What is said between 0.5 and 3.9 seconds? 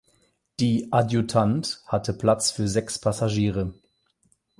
Die "Adjutant" hatte Platz für sechs Passagiere.